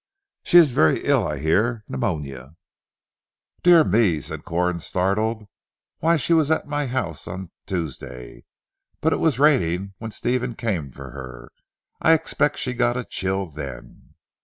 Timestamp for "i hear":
1.27-1.83